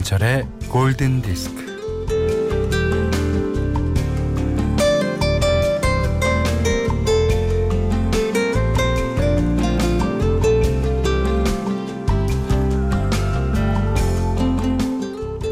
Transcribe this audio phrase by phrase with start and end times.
[0.00, 1.60] 김현철의 골든 디스크.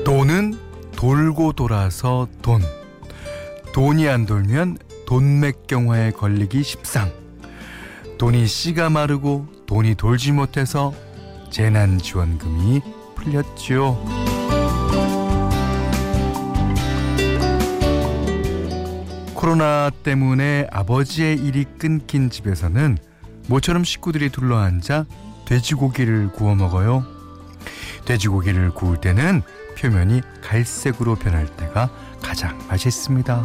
[0.04, 0.58] 돈은
[0.96, 2.62] 돌고 돌아서 돈.
[3.72, 7.12] 돈이 안 돌면 돈맥경화에 걸리기 십상.
[8.16, 10.94] 돈이 씨가 마르고 돈이 돌지 못해서
[11.50, 12.80] 재난지원금이
[13.14, 14.37] 풀렸죠.
[19.38, 22.98] 코로나 때문에 아버지의 일이 끊긴 집에서는
[23.46, 25.06] 모처럼 식구들이 둘러앉아
[25.46, 27.04] 돼지고기를 구워 먹어요.
[28.04, 29.42] 돼지고기를 구울 때는
[29.78, 31.88] 표면이 갈색으로 변할 때가
[32.20, 33.44] 가장 맛있습니다.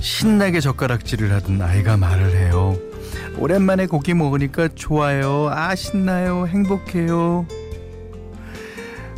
[0.00, 2.76] 신나게 젓가락질을 하던 아이가 말을 해요.
[3.38, 5.50] 오랜만에 고기 먹으니까 좋아요.
[5.52, 6.48] 아, 신나요.
[6.48, 7.46] 행복해요.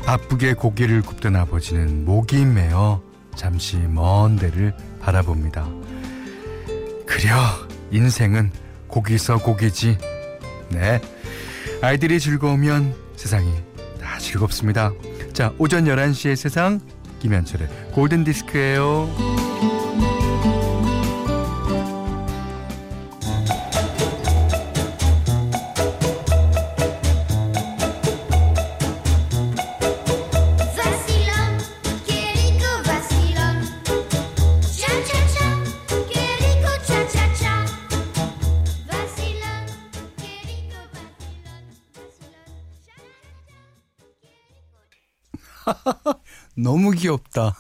[0.09, 3.03] 바쁘게 고기를 굽던 아버지는 목이 메어
[3.37, 5.69] 잠시 먼 데를 바라봅니다.
[7.05, 7.37] 그려,
[7.91, 8.51] 인생은
[8.87, 9.99] 고기서 고기지.
[10.71, 11.03] 네.
[11.83, 13.53] 아이들이 즐거우면 세상이
[14.01, 14.93] 다 즐겁습니다.
[15.35, 16.81] 자, 오전 11시의 세상,
[17.21, 19.48] 김현철의 골든 디스크예요.
[46.61, 47.55] 너무 귀엽다.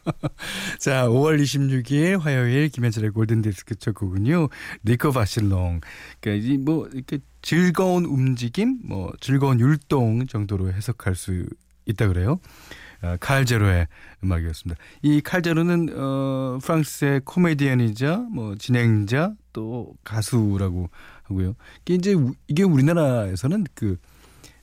[0.78, 4.48] 자, 5월 26일 화요일 김현철의 골든디스크 첫 곡은요.
[4.84, 5.80] 니코 바실롱.
[6.20, 11.46] 그러니까 이뭐 이렇게 즐거운 움직임, 뭐 즐거운 율동 정도로 해석할 수
[11.86, 12.40] 있다 그래요.
[13.00, 13.86] 아, 칼제로의
[14.24, 14.80] 음악이었습니다.
[15.02, 20.90] 이 칼제로는 어 프랑스의 코미디언이자 뭐 진행자 또 가수라고
[21.24, 21.54] 하고요.
[21.82, 23.96] 이게 이제 우- 이게 우리나라에서는 그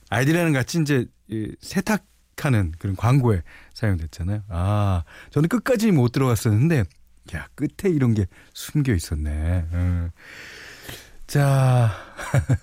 [0.10, 2.04] 아이들이랑 같이 이제 이 세탁
[2.42, 3.42] 하는 그런 광고에
[3.74, 4.44] 사용됐잖아요.
[4.50, 6.84] 아, 저는 끝까지 못 들어갔었는데,
[7.36, 9.30] 야, 끝에 이런 게 숨겨 있었네.
[9.74, 10.12] 음.
[11.28, 11.92] 자,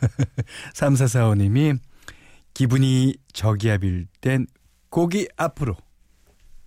[0.75, 1.79] 3445님이
[2.55, 4.47] 기분이 저기압일 땐
[4.91, 5.77] 고기 앞으로.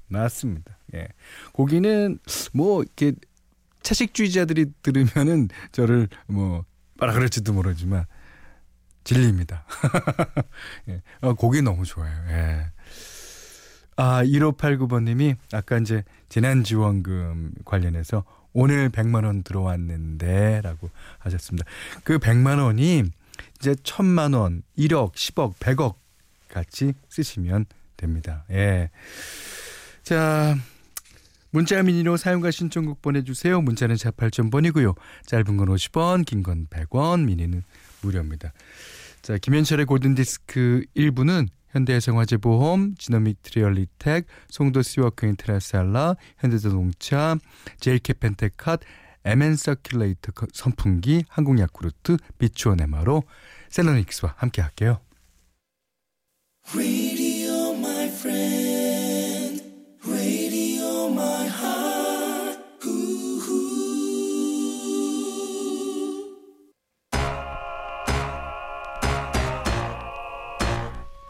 [0.08, 0.78] 맞습니다.
[0.96, 1.08] 예.
[1.52, 2.20] 고기는
[2.54, 3.14] 뭐, 이렇게
[3.84, 6.66] 채식주의자들이 들으면은 저를 뭐,
[6.98, 8.06] 뭐라 그럴지도 모르지만,
[9.04, 9.66] 질립니다.
[10.90, 11.02] 예.
[11.22, 12.14] 어, 고기 너무 좋아요.
[12.30, 12.72] 예.
[13.96, 18.24] 아, 1589번님이 아까 이제 재난지원금 관련해서
[18.54, 20.90] 오늘 100만 원 들어왔는데 라고
[21.20, 21.68] 하셨습니다.
[22.04, 23.04] 그 100만 원이
[23.60, 25.96] 이제 1000만 원, 1억, 10억, 100억
[26.50, 27.66] 같이 쓰시면
[27.98, 28.46] 됩니다.
[28.52, 28.90] 예.
[30.04, 30.56] 자,
[31.50, 33.62] 문자 미니로 사용과 신청곡 보내주세요.
[33.62, 34.96] 문자는 4 8,000번이고요.
[35.26, 37.64] 짧은 건 50원, 긴 건 100원, 미니는
[38.02, 38.54] 무료입니다.
[39.22, 47.38] 자, 김현철의 골든디스크 1부는 현대해상화재보험, 지노믹 트리얼리텍, 송도 시워크인 트라살라, 현대자동차,
[47.80, 48.80] 제일캐펜테캇,
[49.24, 53.24] MN서큘레이터 선풍기, 한국야쿠르트, 비추원 에마로
[53.70, 55.00] 셀러닉스와 함께 할게요.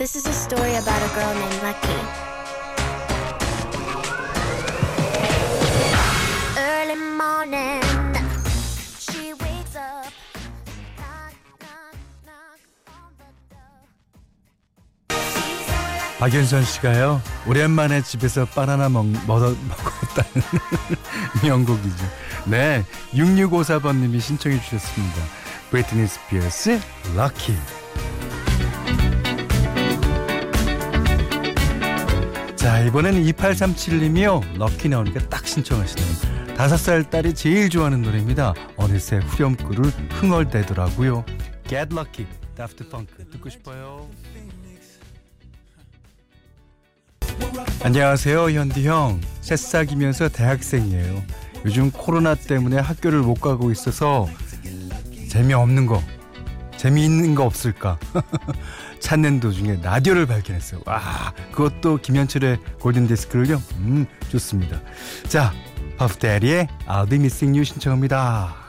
[0.03, 1.95] This is a story about a girl named Lucky.
[6.59, 7.81] Early morning.
[16.19, 20.43] 박윤선 씨가요 오랜만에 집에서 바나나 먹, 먹, 먹었다는
[21.43, 22.05] 명곡이죠.
[22.47, 22.83] 네,
[23.13, 25.21] 6654번님이 신청해 주셨습니다.
[25.71, 26.81] 브리트니 스피어스
[27.15, 27.55] 럭키.
[32.63, 36.55] 자 이번에는 2837님이요 럭키 나오니까 딱 신청하시네요.
[36.55, 38.53] 다섯 살 딸이 제일 좋아하는 노래입니다.
[38.77, 41.25] 어느새 후렴구를 흥얼대더라고요.
[41.67, 42.25] Get Lucky,
[42.55, 44.07] Daft Punk 듣고 싶어요.
[47.83, 51.21] 안녕하세요 현디 형 새싹이면서 대학생이에요
[51.65, 54.29] 요즘 코로나 때문에 학교를 못 가고 있어서
[55.27, 56.01] 재미없는 거
[56.77, 57.97] 재미있는 거 없을까?
[58.99, 60.81] 찾는 도중에 라디오를 발견했어요.
[60.85, 63.61] 와 그것도 김현철의 골든 디스크를요?
[63.77, 64.79] 음 좋습니다.
[65.27, 65.53] 자
[65.97, 68.62] 퍼프데리의 I'll be missing you 신청합니다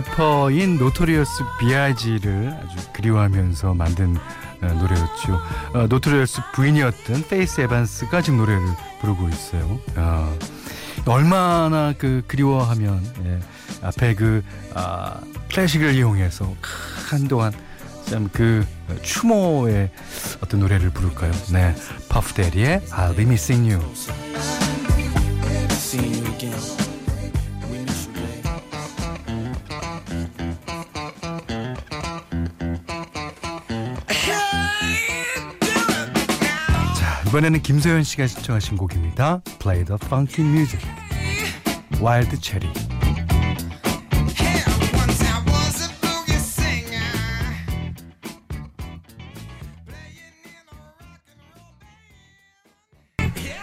[0.00, 4.16] 래퍼인 노토리어스 B.I.G.를 아주 그리워하면서 만든
[4.62, 5.40] 어, 노래였죠.
[5.74, 8.62] 어, 노토리어스 부인이었던 페이스 에반스가 지금 노래를
[9.00, 9.78] 부르고 있어요.
[9.96, 10.32] 아,
[11.06, 13.40] 얼마나 그 그리워하면 예,
[13.82, 14.42] 앞에 그
[14.74, 15.20] 아,
[15.52, 16.54] 클래식을 이용해서
[17.10, 17.52] 한동안
[18.06, 18.66] 참 그
[19.02, 19.90] 추모의
[20.42, 21.30] 어떤 노래를 부를까요?
[21.52, 21.74] 네,
[22.08, 23.80] 퍼프 대디의 I'll Be Missing You.
[37.30, 39.40] 이번에는 김소연 씨가 신청하신 곡입니다.
[39.60, 40.84] Play the funky music.
[42.02, 42.74] Wild Cherry.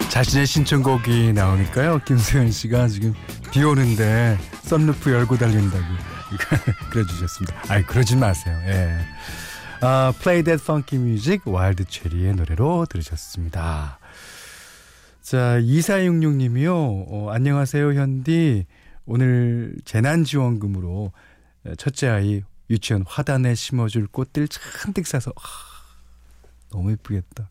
[0.07, 1.99] 자신의 신청곡이 나오니까요.
[2.05, 3.13] 김소연 씨가 지금
[3.51, 5.83] 비 오는데 썬루프 열고 달린다고
[6.89, 7.61] 그래 주셨습니다.
[7.67, 8.57] 아이 그러진 마세요.
[8.67, 8.97] 예.
[9.79, 13.99] 아, Play That Funky Music 와일드 체리의 노래로 들으셨습니다.
[15.21, 16.71] 자, 2466님이요.
[17.07, 18.65] 어, 안녕하세요, 현디.
[19.05, 21.11] 오늘 재난지원금으로
[21.77, 25.41] 첫째 아이 유치원 화단에 심어줄 꽃들 잔뜩 사서 아,
[26.71, 27.49] 너무 예쁘겠다.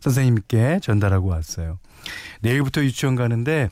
[0.00, 1.78] 선생님께 전달하고 왔어요.
[2.42, 3.70] 내일부터 유치원 가는데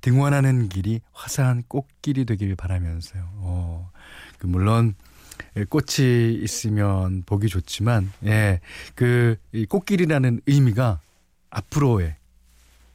[0.00, 3.28] 등원하는 길이 화사한 꽃길이 되길 바라면서요.
[3.34, 3.90] 어,
[4.38, 4.94] 그 물론
[5.68, 8.60] 꽃이 있으면 보기 좋지만, 예,
[8.94, 11.00] 그, 이 꽃길이라는 의미가
[11.50, 12.16] 앞으로의,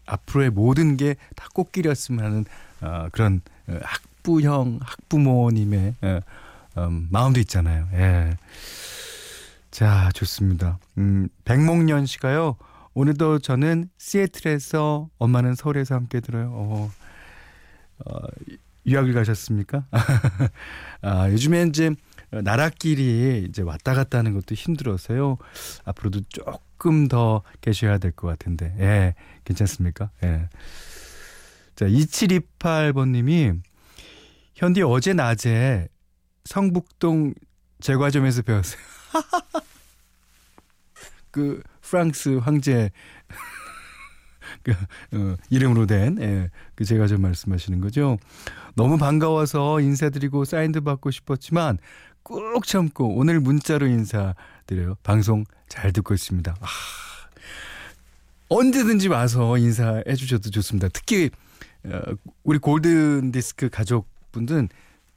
[0.05, 2.45] 앞으로의 모든 게 다 꽃길이었으면 하는,
[2.81, 6.19] 어, 그런 어, 학부형, 학부모님의, 어,
[6.77, 7.87] 음, 마음도 있잖아요.
[7.93, 8.37] 예.
[9.71, 10.79] 자, 좋습니다.
[10.97, 12.55] 음, 백목년 씨가요,
[12.93, 16.49] 오늘도 저는 시애틀에서, 엄마는 서울에서 함께 들어요.
[16.51, 16.91] 어,
[18.05, 18.19] 어,
[18.85, 19.85] 유학을 가셨습니까?
[21.01, 21.91] 아, 요즘에 이제
[22.31, 25.37] 나라끼리 이제 왔다 갔다 하는 것도 힘들어서요.
[25.85, 29.15] 앞으로도 조금 더 계셔야 될 것 같은데, 예,
[29.45, 30.09] 괜찮습니까?
[30.23, 30.49] 예.
[31.75, 33.61] 자, 2728번님이,
[34.55, 35.87] 현디 어제 낮에
[36.45, 37.33] 성북동
[37.79, 38.79] 제과점에서 배웠어요.
[41.31, 42.89] 그 프랑스 황제
[44.63, 48.17] 그 어, 이름으로 된 예, 그 제과점 말씀하시는 거죠.
[48.75, 51.77] 너무 반가워서 인사드리고 사인도 받고 싶었지만
[52.27, 54.95] 꾹 참고 오늘 문자로 인사드려요.
[55.01, 56.57] 방송 잘 듣고 있습니다.
[56.59, 56.67] 아,
[58.49, 60.89] 언제든지 와서 인사해 주셔도 좋습니다.
[60.89, 61.29] 특히
[61.85, 62.01] 어,
[62.43, 64.67] 우리 골든 디스크 가족분들은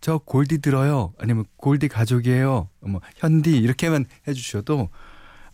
[0.00, 1.12] 저 골디 들어요.
[1.18, 2.68] 아니면 골디 가족이에요.
[2.78, 4.88] 뭐 현디 이렇게만 해 주셔도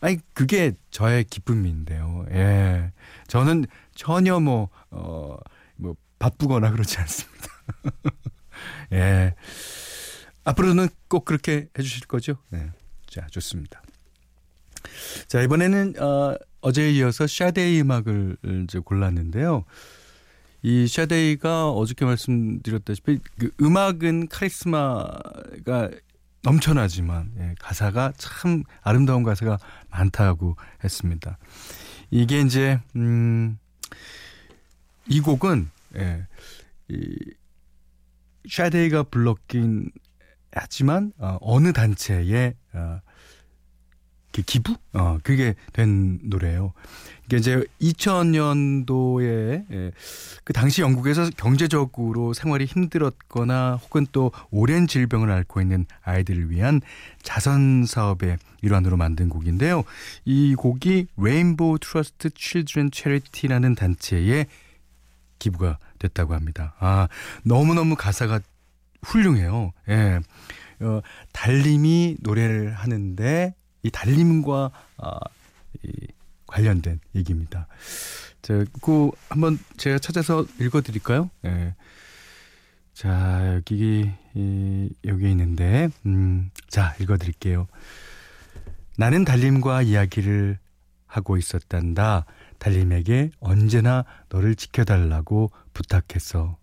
[0.00, 2.26] 아니 그게 저의 기쁨인데요.
[2.32, 2.92] 예.
[3.28, 3.64] 저는
[3.94, 5.38] 전혀 뭐 어,
[5.76, 7.48] 뭐 바쁘거나 그렇지 않습니다.
[8.92, 9.34] 예.
[10.46, 12.36] 앞으로는 꼭 그렇게 해 주실 거죠?
[12.50, 12.70] 네.
[13.08, 13.82] 자, 좋습니다.
[15.26, 19.64] 자, 이번에는 어, 어제에 이어서 샤데이 음악을 이제 골랐는데요.
[20.62, 25.90] 이 샤데이가 어저께 말씀드렸다시피 그 음악은 카리스마가
[26.42, 29.58] 넘쳐나지만 예, 가사가 참 아름다운 가사가
[29.90, 31.38] 많다고 했습니다.
[32.10, 33.58] 이게 이제 음,
[35.08, 36.24] 이 곡은 예,
[36.88, 37.16] 이
[38.48, 39.90] 샤데이가 불렀긴
[40.56, 43.00] 하지만 어, 어느 단체의 어,
[44.32, 44.76] 그 기부?
[44.92, 46.74] 어, 그게 된 노래예요.
[47.24, 49.92] 이게 이제 2000년도에 예,
[50.44, 56.82] 그 당시 영국에서 경제적으로 생활이 힘들었거나 혹은 또 오랜 질병을 앓고 있는 아이들을 위한
[57.22, 59.84] 자선 사업의 일환으로 만든 곡인데요.
[60.24, 64.46] 이 곡이 Rainbow Trust Children's Charity라는 단체에
[65.38, 66.74] 기부가 됐다고 합니다.
[66.78, 67.08] 아,
[67.42, 68.40] 너무너무 가사가
[69.02, 69.72] 훌륭해요.
[69.88, 70.20] 예.
[70.80, 71.00] 어,
[71.32, 75.18] 달님이 노래를 하는데 이 달님과 아,
[75.82, 75.92] 이
[76.46, 77.66] 관련된 얘기입니다.
[78.42, 81.30] 자, 그 한번 제가 찾아서 읽어드릴까요?
[81.44, 81.74] 예.
[82.94, 87.66] 자, 여기 이, 여기 있는데, 음, 자 읽어드릴게요.
[88.96, 90.58] 나는 달님과 이야기를
[91.06, 92.24] 하고 있었단다.
[92.58, 96.56] 달님에게 언제나 너를 지켜달라고 부탁했어.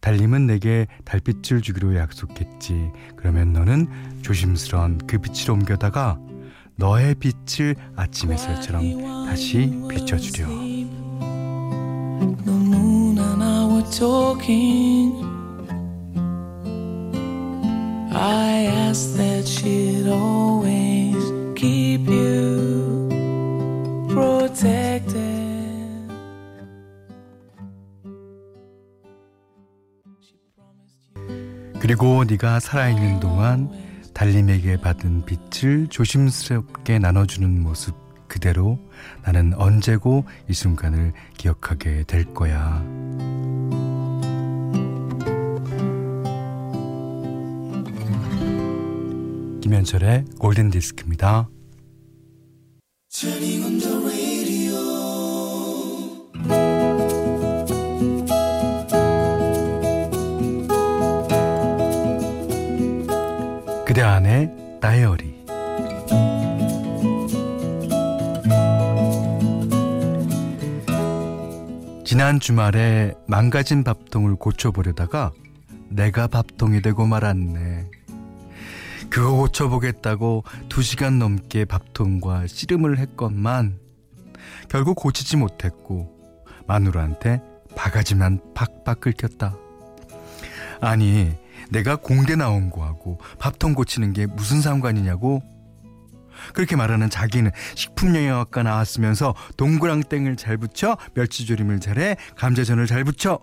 [0.00, 2.90] 달님은 내게 달빛을 주기로 약속했지.
[3.16, 3.88] 그러면 너는
[4.22, 6.18] 조심스런 그 빛을 옮겨다가
[6.76, 10.46] 너의 빛을 아침 햇살처럼 다시 비춰주려.
[31.88, 33.70] 그리고 네가 살아있는 동안
[34.12, 37.94] 달님에게 받은 빛을 조심스럽게 나눠주는 모습
[38.28, 38.78] 그대로
[39.22, 42.84] 나는 언제고 이 순간을 기억하게 될 거야.
[49.62, 51.48] 김현철의 골든 디스크입니다.
[72.28, 75.32] 지난 주말에 망가진 밥통을 고쳐보려다가
[75.88, 77.86] 내가 밥통이 되고 말았네.
[79.08, 83.78] 그거 고쳐보겠다고 두 시간 넘게 밥통과 씨름을 했건만
[84.68, 86.14] 결국 고치지 못했고
[86.66, 87.40] 마누라한테
[87.74, 89.56] 바가지만 팍팍 긁혔다.
[90.82, 91.34] 아니
[91.70, 95.40] 내가 공대 나온 거하고 밥통 고치는 게 무슨 상관이냐고?
[96.54, 103.40] 그렇게 말하는 자기는 식품영양학과 나왔으면서 동그랑땡을 잘 붙여 멸치조림을 잘해 감자전을 잘 붙여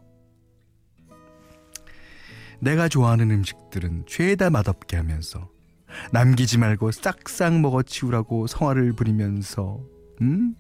[2.60, 5.50] 내가 좋아하는 음식들은 죄다 맛없게 하면서
[6.12, 9.80] 남기지 말고 싹싹 먹어 치우라고 성화를 부리면서
[10.22, 10.56] 음?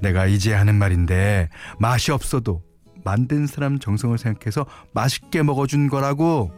[0.00, 2.62] 내가 이제 하는 말인데 맛이 없어도
[3.04, 6.52] 만든 사람 정성을 생각해서 맛있게 먹어준 거라고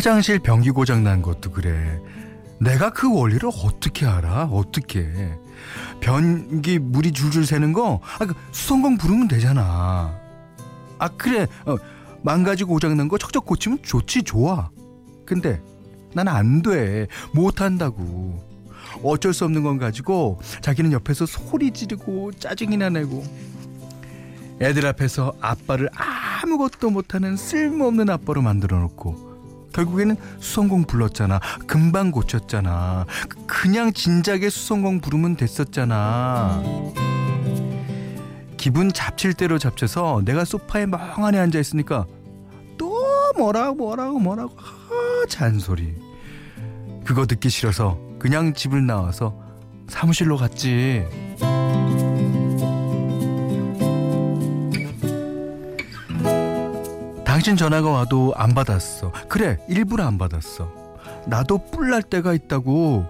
[0.00, 1.98] 화장실 변기 고장 난 것도 그래.
[2.60, 4.44] 내가 그 원리를 어떻게 알아?
[4.52, 5.06] 어떻게?
[6.00, 10.14] 변기 물이 줄줄 새는 거, 아, 그 수성공 부르면 되잖아.
[10.98, 11.46] 아, 그래.
[11.64, 11.76] 어,
[12.22, 14.68] 망가지고 고장 난 거 척척 고치면 좋지, 좋아.
[15.24, 15.62] 근데
[16.12, 17.06] 난 안 돼.
[17.32, 18.44] 못 한다고.
[19.02, 23.24] 어쩔 수 없는 건 가지고 자기는 옆에서 소리 지르고 짜증이나 내고
[24.60, 29.25] 애들 앞에서 아빠를 아무것도 못하는 쓸모없는 아빠로 만들어 놓고
[29.76, 31.38] 결국에는 수성공 불렀잖아.
[31.66, 33.04] 금방 고쳤잖아.
[33.46, 36.62] 그냥 진작에 수성공 부르면 됐었잖아.
[38.56, 42.06] 기분 잡칠 대로 잡쳐서 내가 소파에 멍하니 앉아 있으니까
[42.78, 42.98] 또
[43.36, 45.94] 뭐라고 뭐라고 뭐라고 아, 잔소리.
[47.04, 49.38] 그거 듣기 싫어서 그냥 집을 나와서
[49.88, 51.04] 사무실로 갔지.
[57.46, 59.12] 당신 전화가 와도 안 받았어.
[59.28, 60.68] 그래, 일부러 안 받았어.
[61.28, 63.06] 나도 뿔날 때가 있다고.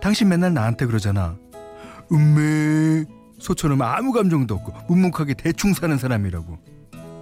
[0.00, 1.36] 당신 맨날 나한테 그러잖아.
[2.10, 3.04] 음메
[3.38, 6.58] 소처럼 아무 감정도 없고 묵묵하게 대충 사는 사람이라고.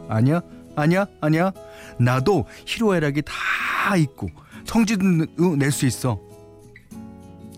[0.09, 0.43] 아니야?
[0.77, 1.07] 아니야?
[1.21, 1.51] 아니야?
[1.99, 4.29] 나도 희로애락이 다 있고
[4.65, 6.21] 성질도 낼 수 있어.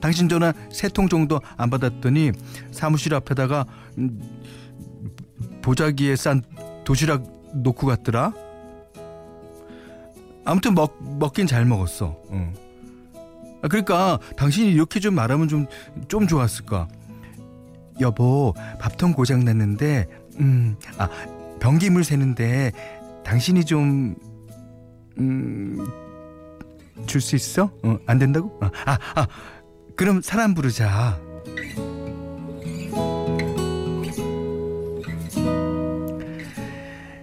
[0.00, 2.32] 당신 전화 세 통 정도 안 받았더니
[2.72, 3.66] 사무실 앞에다가
[3.98, 4.18] 음,
[5.60, 6.40] 보자기에 싼
[6.86, 8.45] 도시락 놓고 갔더라.
[10.46, 12.16] 아무튼 먹 먹긴 잘 먹었어.
[12.30, 12.54] 응.
[13.62, 16.88] 아, 그러니까 당신이 이렇게 좀 말하면 좀좀 좋았을까.
[18.00, 20.06] 여보 밥통 고장 났는데
[20.38, 21.08] 음아
[21.60, 22.72] 변기물 새는데
[23.24, 24.14] 당신이 좀
[25.18, 25.86] 음.
[27.06, 27.70] 줄 수 있어?
[27.82, 28.58] 어, 안 된다고?
[28.60, 29.26] 아, 아, 아,
[29.96, 31.18] 그럼 사람 부르자.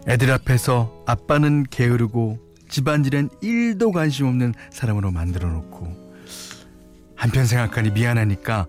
[0.07, 2.37] 애들 앞에서 아빠는 게으르고
[2.73, 5.95] 집안일엔 1도 관심 없는 사람으로 만들어 놓고
[7.15, 8.65] 한편 생각하니 미안하니까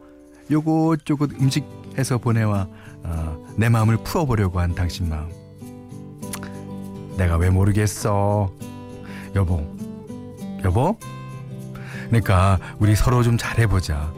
[0.51, 1.65] 요것저것 음식
[1.97, 2.69] 해서 보내와
[3.03, 5.31] 어, 내 마음을 풀어보려고 한 당신 마음.
[7.17, 8.53] 내가 왜 모르겠어?
[9.35, 9.75] 여보
[10.65, 10.99] 여보?
[12.09, 14.13] 그러니까 우리 서로 좀 잘해보자.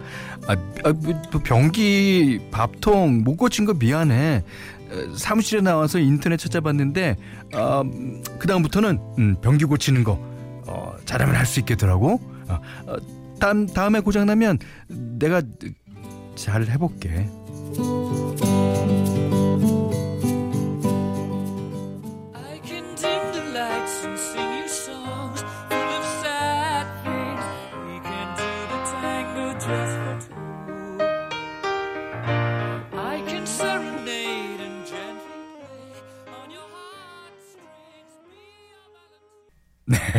[0.49, 4.43] 아, 아, 뭐, 또 변기 밥통 못 고친 거 미안해.
[4.43, 4.76] 어,
[5.17, 7.17] 사무실에 나와서 인터넷 찾아봤는데
[7.55, 7.83] 어,
[8.39, 10.13] 그 다음부터는 음, 변기 고치는 거
[10.67, 12.21] 어, 잘하면 할 수 있겠더라고.
[12.49, 12.97] 어, 어,
[13.41, 15.43] 다음 다음에 고장 나면 내가
[16.35, 17.29] 잘 해볼게.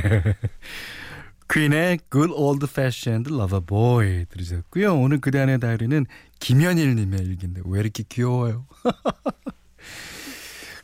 [1.50, 5.00] 퀸의 Good Old Fashioned Lover Boy 들으셨고요.
[5.00, 6.06] 오늘 그대 안의 다이어리는
[6.40, 8.66] 김현일님의 일기인데 왜 이렇게 귀여워요?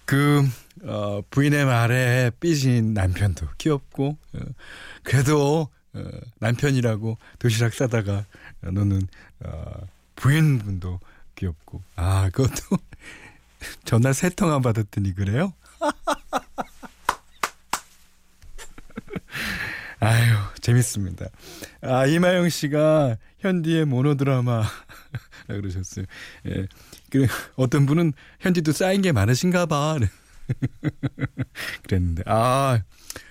[0.05, 0.43] 그
[0.83, 4.39] 어, 부인의 말에 삐진 남편도 귀엽고 어,
[5.03, 6.03] 그래도 어,
[6.39, 8.25] 남편이라고 도시락 싸다가
[8.61, 9.07] 노는
[9.41, 10.99] 어, 부인분도
[11.35, 12.77] 귀엽고 아 그것도
[13.85, 15.53] 전화 세 통 안 받았더니 그래요?
[19.99, 21.27] 아유, 재밌습니다.
[21.81, 24.63] 아, 이마영 씨가 현디의 모노드라마
[25.47, 26.05] 그러셨어요.
[26.47, 26.67] 예.
[27.09, 29.97] 그 어떤 분은 현디도 쌓인 게 많으신가 봐.
[31.83, 32.81] 그랬는데 아,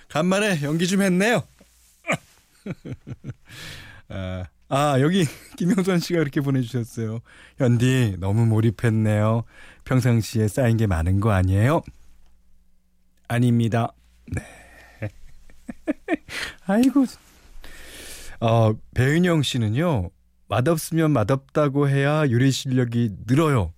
[0.09, 1.43] 간만에 연기 좀 했네요.
[4.09, 5.25] 아, 아, 여기
[5.57, 7.19] 김영선 씨가 이렇게 보내주셨어요.
[7.57, 9.43] 현디 너무 몰입했네요.
[9.85, 11.83] 평상시에 쌓인 게 많은 거 아니에요?
[13.27, 13.93] 아닙니다.
[14.27, 14.62] 네.
[16.65, 17.05] 아이고.
[18.39, 20.09] 어, 배은영 씨는요.
[20.47, 23.73] 맛없으면 맛없다고 해야 요리 실력이 늘어요.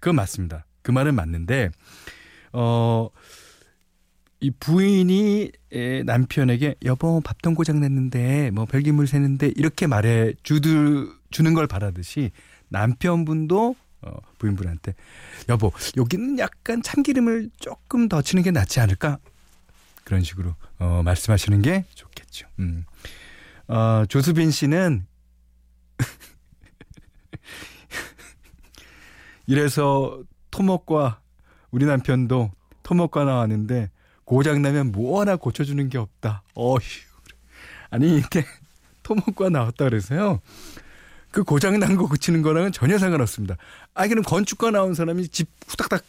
[0.00, 0.64] 그건 맞습니다.
[0.82, 1.70] 그 말은 맞는데
[2.52, 3.08] 어,
[4.40, 11.54] 이 부인이 에, 남편에게 여보 밥통 고장 냈는데 뭐 별기물 새는데 이렇게 말해 주드 주는
[11.54, 12.30] 걸 바라듯이
[12.68, 14.94] 남편분도 어, 부인분한테
[15.48, 19.18] 여보 여기는 약간 참기름을 조금 더 치는 게 낫지 않을까
[20.08, 22.48] 그런 식으로 어, 말씀하시는 게 좋겠죠.
[22.60, 22.86] 음.
[23.66, 25.04] 어, 조수빈 씨는
[29.46, 30.18] 이래서
[30.50, 31.20] 토목과
[31.70, 32.50] 우리 남편도
[32.82, 33.90] 토목과 나왔는데
[34.24, 36.42] 고장 나면 뭐 하나 고쳐주는 게 없다.
[36.54, 36.78] 어휴.
[37.90, 38.46] 아니 이렇게
[39.02, 40.40] 토목과 나왔다 그래서요.
[41.30, 43.58] 그 고장 난 거 고치는 거랑은 전혀 상관없습니다.
[43.92, 46.02] 아 그럼 건축과 나온 사람이 집 후닥닥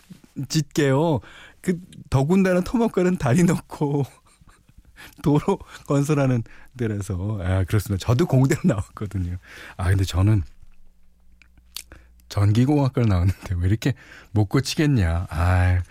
[0.48, 1.20] 짓게요.
[1.62, 4.06] 그 더군다나 토목과는 다리 넣고
[5.24, 6.44] 도로 건설하는
[6.78, 8.06] 데라서 아 그렇습니다.
[8.06, 9.38] 저도 공대로 나왔거든요.
[9.78, 10.44] 아 근데 저는
[12.30, 13.94] 전기공학과를 나왔는데 왜 이렇게
[14.32, 15.28] 못 고치겠냐.
[15.30, 15.82] 아,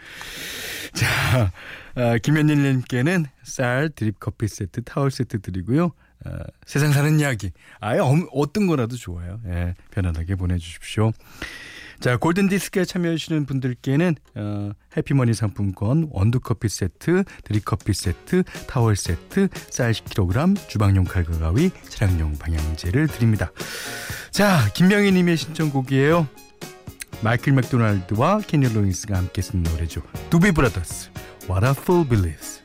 [0.94, 1.52] 자,
[1.96, 5.92] 아, 김현일님께는 쌀 드립 커피 세트, 타월 세트 드리고요.
[6.24, 7.50] 아, 세상 사는 이야기.
[7.80, 9.40] 아예 어, 어떤 거라도 좋아요.
[9.46, 11.12] 예, 편안하게 보내주십시오.
[12.00, 20.68] 자, 골든디스크에 참여해주시는 분들께는 어, 해피머니 상품권, 원두커피 세트, 드립커피 세트, 타월 세트, 쌀 10kg,
[20.68, 23.50] 주방용 칼과 가위, 차량용 방향제를 드립니다.
[24.30, 26.28] 자, 김명희 님의 신청곡이에요.
[27.22, 30.02] 마이클 맥도날드와 케니 로긴스가 함께 쓴 노래죠.
[30.30, 31.10] 두비 브라더스,
[31.48, 32.62] What a Fool Believes.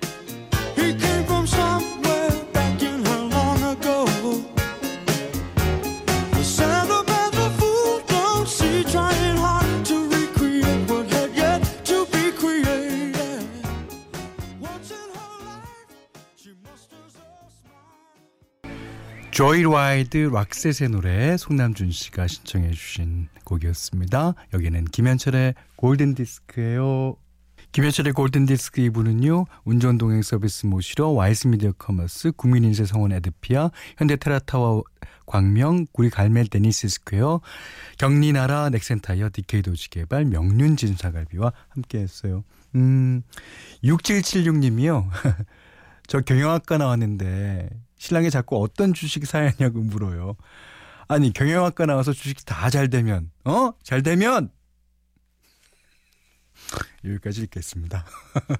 [19.33, 24.35] 조이 라이드 락셋의 노래 송남준 씨가 신청해 주신 곡이었습니다.
[24.53, 27.15] 여기는 김현철의 골든 디스크예요.
[27.71, 29.47] 김현철의 골든 디스크 2부는요.
[29.63, 34.83] 운전 동행 서비스 모시러 와이스 미디어 커머스, 국민인세 성원 에드피아, 현대 테라타워
[35.25, 37.41] 광명, 구리 갈멜 데니스 스퀘어,
[37.97, 42.43] 경리나라 넥센타이어, 디케이 도시 개발, 명륜 진사갈비와 함께 했어요.
[42.75, 43.23] 음,
[43.83, 45.09] 6776님이요.
[46.05, 47.69] 저 경영학과 나왔는데
[48.03, 50.35] 신랑이 자꾸 어떤 주식 사야 하냐고 물어요.
[51.07, 53.71] 아니 경영학과 나와서 주식 다 잘 되면 어?
[53.81, 54.51] 잘 되면
[57.05, 58.05] 여기까지 읽겠습니다.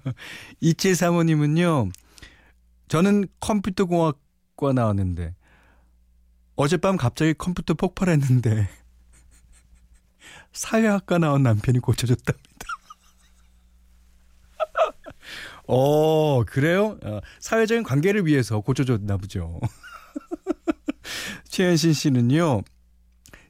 [0.64, 1.92] 2735님은요.
[2.88, 5.36] 저는 컴퓨터공학과 나왔는데
[6.56, 8.70] 어젯밤 갑자기 컴퓨터 폭발했는데
[10.54, 12.66] 사회학과 나온 남편이 고쳐줬답니다.
[15.68, 16.98] 어, 그래요?
[17.04, 19.60] 어, 사회적인 관계를 위해서 고쳐줬나 보죠.
[21.50, 22.62] 최현신 씨는요,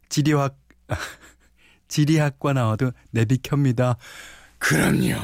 [0.09, 0.57] 지리학,
[1.87, 3.97] 지리학과 나와도 내비 켭니다.
[4.59, 5.19] 그럼요.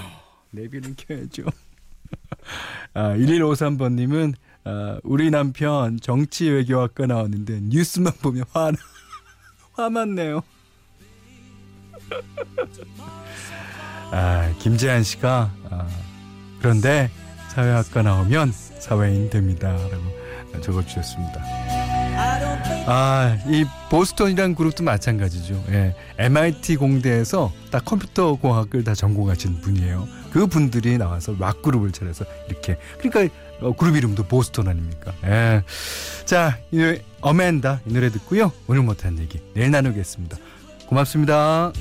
[0.51, 1.43] 내비는 켜야죠.
[2.93, 8.71] 아, 1153번님은, 아, 우리 남편 정치 외교학과 나왔는데 뉴스만 보면 화,
[9.73, 10.41] 화만 내요.
[14.11, 15.87] 아, 김재한 씨가, 아,
[16.59, 17.09] 그런데
[17.49, 19.69] 사회학과 나오면 사회인 됩니다.
[19.69, 21.41] 라고 적어주셨습니다.
[22.87, 25.63] 아, 이 보스턴이란 그룹도 마찬가지죠.
[25.69, 25.95] 예.
[26.17, 30.07] MIT 공대에서 딱 컴퓨터 공학을 다 전공하신 분이에요.
[30.31, 32.77] 그 분들이 나와서 락 그룹을 차려서 이렇게.
[32.99, 35.13] 그러니까 어, 그룹 이름도 보스턴 아닙니까?
[35.25, 35.63] 예.
[36.25, 38.51] 자, 이 어맨다 이 노래 듣고요.
[38.67, 40.37] 오늘 못한 얘기 내일 나누겠습니다.
[40.87, 41.71] 고맙습니다.